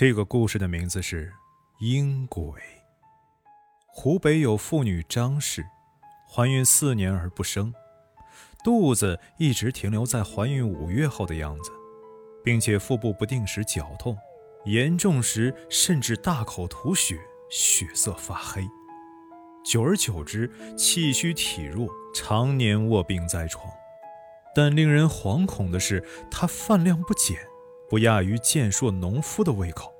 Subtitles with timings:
[0.00, 1.26] 这个故事的名字是
[1.84, 2.42] 《阴鬼》。
[3.86, 5.62] 湖北有妇女张氏，
[6.26, 7.70] 怀孕四年而不生，
[8.64, 11.70] 肚子一直停留在怀孕五月后的样子，
[12.42, 14.16] 并且腹部不定时绞痛，
[14.64, 17.18] 严重时甚至大口吐血，
[17.50, 18.66] 血色发黑。
[19.62, 23.70] 久而久之，气虚体弱，常年卧病在床。
[24.54, 27.36] 但令人惶恐的是，她饭量不减。
[27.90, 29.92] 不亚于健硕农夫的胃口。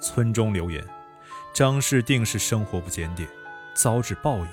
[0.00, 0.82] 村中流言，
[1.54, 3.28] 张氏定是生活不检点，
[3.74, 4.48] 遭致报应，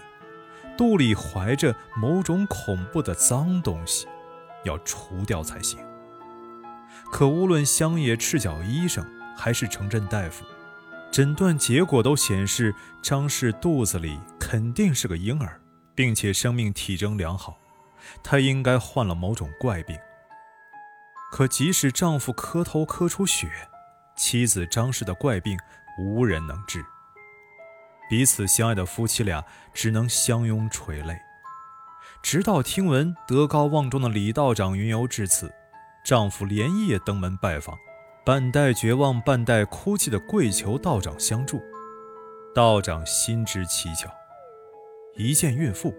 [0.78, 4.06] 肚里怀着某种恐怖的脏东西，
[4.66, 5.80] 要除掉才行。
[7.10, 9.06] 可无论乡野赤脚医生
[9.38, 10.44] 还是城镇大夫，
[11.10, 15.58] 诊断结果都显示张氏肚子里肯定是个婴儿，
[15.96, 17.58] 并且生命体征良好，
[18.22, 19.98] 他应该患了某种怪病。
[21.32, 23.50] 可即使丈夫磕头磕出血，
[24.18, 25.58] 妻子张氏的怪病
[25.98, 26.86] 无人能治。
[28.10, 29.42] 彼此相爱的夫妻俩
[29.74, 31.18] 只能相拥垂泪。
[32.22, 35.50] 直到听闻德高望重的李道长云游至此，
[36.04, 37.78] 丈夫连夜登门拜访，
[38.26, 41.64] 半带绝望、半带哭泣的跪求道长相助。
[42.54, 44.12] 道长心知蹊跷，
[45.16, 45.96] 一见孕妇。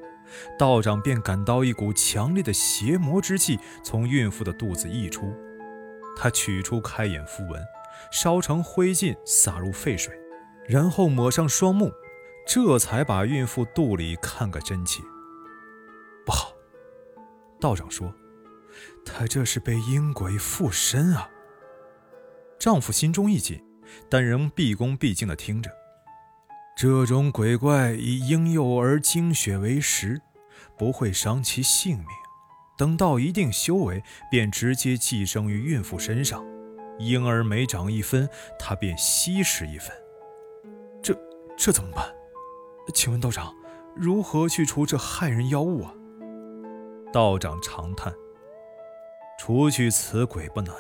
[0.59, 5.35] 道长便感到一股强烈的邪魔之气从孕妇的肚子溢出，
[6.17, 7.63] 他取出开眼符文，
[8.11, 10.15] 烧成灰烬撒入沸水，
[10.67, 11.93] 然后抹上双目，
[12.47, 15.03] 这才把孕妇肚里看个真切。
[16.25, 16.53] 不好，
[17.61, 18.15] 道长说，
[19.05, 21.29] 他这是被阴鬼附身啊。
[22.59, 23.61] 丈夫心中一紧，
[24.09, 25.71] 但仍毕恭毕敬地听着。
[26.75, 30.21] 这种鬼怪以婴幼儿精血为食，
[30.77, 32.07] 不会伤其性命。
[32.77, 36.45] 等到一定修为，便直接寄生于孕妇身上。
[36.99, 38.29] 婴儿每长一分，
[38.59, 39.91] 他便吸食一分。
[41.03, 41.17] 这
[41.57, 42.05] 这怎么办？
[42.95, 43.55] 请问道长，
[43.95, 45.95] 如何去除这害人妖物啊？
[47.13, 48.13] 道长长叹
[49.39, 50.75] ：“除去此鬼不难。”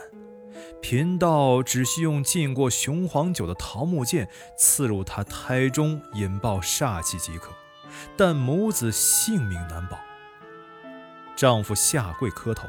[0.80, 7.50] 贫道只需用浸过雄黄酒的桃木剑刺入他胎中，引爆煞气即可，
[8.16, 9.98] 但母子性命难保。
[11.36, 12.68] 丈夫下跪磕头，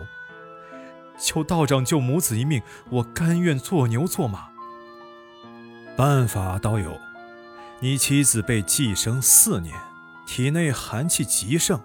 [1.19, 4.49] 求道长救母子一命，我甘愿做牛做马。
[5.95, 6.99] 办法倒有，
[7.79, 9.75] 你妻子被寄生四年，
[10.25, 11.79] 体内寒气极盛，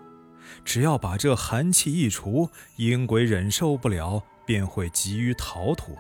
[0.64, 5.94] 只要把这寒气一除，阴鬼忍受不了，便会急于逃脱。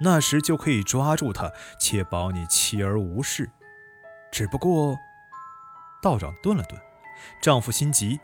[0.00, 3.50] 那时就可以抓住他，确保你妻儿无事。
[4.32, 4.98] 只不过，
[6.02, 6.80] 道长顿了顿，
[7.42, 8.18] 丈夫心急，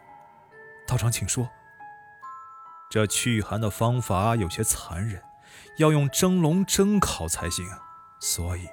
[0.87, 1.50] 道长请说。
[2.91, 5.22] 这驱寒的方法有些残忍，
[5.76, 7.66] 要用蒸笼蒸烤才行，
[8.19, 8.66] 所以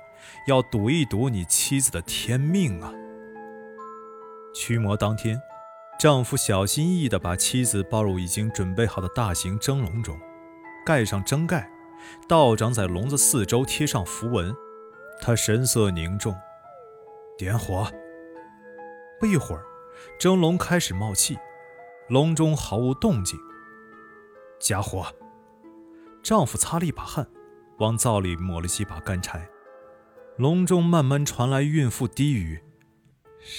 [0.47, 2.93] 要赌一赌你妻子的天命啊。
[4.55, 5.39] 驱魔当天，
[5.99, 10.19] 丈夫小心翼翼地把妻子抱入已经准备好的大型蒸笼中，
[10.87, 11.69] 盖上蒸盖。
[12.29, 14.55] 道长在笼子四周贴上符文，
[15.19, 16.33] 他神色凝重，
[17.37, 17.91] 点火。
[19.19, 19.65] 不一会儿，
[20.17, 21.37] 蒸笼开始冒气，
[22.07, 23.37] 笼中毫无动静。
[24.61, 25.05] 加火。
[26.23, 27.27] 丈夫擦了一把汗，
[27.79, 29.49] 往灶里抹了几把干柴。
[30.37, 32.63] 笼中慢慢传来孕妇低语：“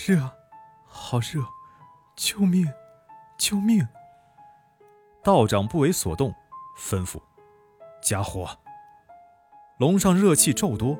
[0.06, 0.30] 热，
[0.86, 1.44] 好热，
[2.16, 2.66] 救命，
[3.38, 3.86] 救命！”
[5.22, 6.34] 道长不为所动，
[6.78, 7.20] 吩咐。
[8.00, 8.48] 加火，
[9.78, 10.96] 笼上热气骤多，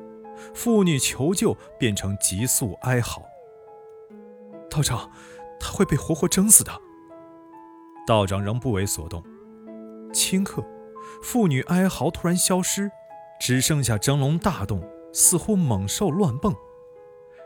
[0.53, 3.23] 妇女求救变成急速哀嚎。
[4.69, 5.09] 道长，
[5.59, 6.71] 他会被活活蒸死的。
[8.05, 9.23] 道长仍不为所动。
[10.11, 10.63] 顷刻，
[11.23, 12.91] 妇女哀嚎突然消失，
[13.39, 16.53] 只剩下蒸笼大动，似乎猛兽乱蹦。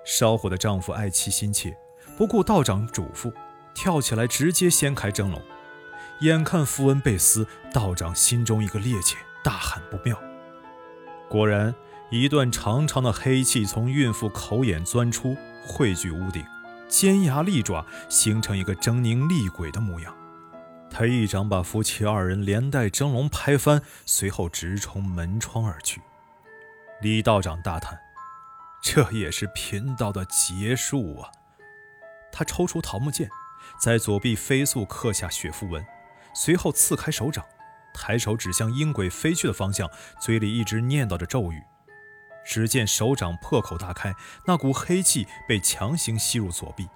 [0.05, 1.77] 烧火的丈夫爱妻心切，
[2.17, 3.31] 不顾道长嘱咐，
[3.75, 5.41] 跳起来直接掀开蒸笼。
[6.23, 9.15] 眼看符文被撕，道长心中一个趔趄。
[9.43, 10.17] 大喊不妙！
[11.29, 11.75] 果然，
[12.09, 15.35] 一段长长的黑气从孕妇口眼钻出，
[15.67, 16.41] 汇聚屋顶，
[16.87, 20.15] 尖牙利爪形成一个狰狞厉鬼的模样。
[20.89, 26.01] 他一掌把夫妻二人连带蒸笼拍翻，随后直冲门窗而去。
[27.01, 27.99] 李道长大叹
[28.81, 31.29] ：“这也是贫道的劫数啊！”
[32.31, 33.29] 他抽出桃木剑，
[33.77, 35.85] 在左臂飞速刻下血符文，
[36.33, 37.45] 随后刺开手掌。
[37.93, 39.87] 抬手指向阴鬼飞去的方向，
[40.19, 41.61] 嘴里一直念叨着咒语。
[42.43, 44.13] 只见手掌破口大开，
[44.45, 46.89] 那股黑气被强行吸入左臂。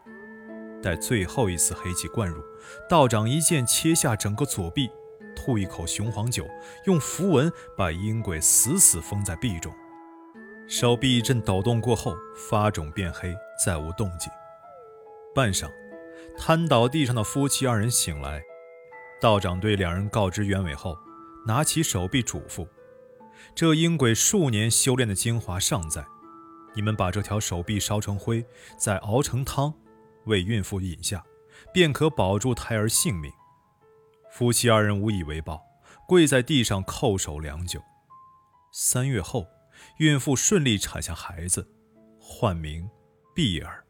[0.82, 2.44] 待最后一丝黑气灌入，
[2.90, 4.90] 道长一剑切下整个左臂，
[5.36, 6.48] 吐一口雄黄酒，
[6.86, 9.74] 用符文把阴鬼死死封在壁中。
[10.68, 12.16] 手臂一阵抖动过后，
[12.50, 14.32] 发肿变黑，再无动静。
[15.34, 15.72] 半晌，
[16.38, 18.42] 瘫倒地上的夫妻二人醒来，
[19.20, 20.98] 道长对两人告知原委后，
[21.46, 22.68] 拿起手臂嘱咐
[23.56, 26.06] ：“这阴鬼数年修炼的精华尚在，
[26.76, 28.46] 你们把这条手臂烧成灰，
[28.78, 29.74] 再熬成汤，
[30.26, 31.26] 为孕妇饮下，
[31.74, 33.32] 便可保住胎儿性命。”
[34.32, 35.64] 夫妻二人无以为报，
[36.08, 37.82] 跪在地上叩首良久。
[38.72, 39.48] 三月后，
[39.98, 41.68] 孕妇顺利产下孩子，
[42.20, 42.88] 唤名
[43.34, 43.87] 碧儿。